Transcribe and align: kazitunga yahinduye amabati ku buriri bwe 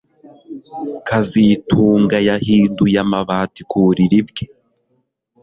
kazitunga 1.07 2.17
yahinduye 2.29 2.97
amabati 3.05 3.61
ku 3.69 3.75
buriri 3.83 4.19
bwe 4.27 4.45